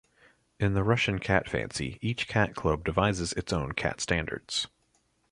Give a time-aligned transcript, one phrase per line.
[0.59, 4.65] In the Russian cat fancy, each cat club devises its own cat standards.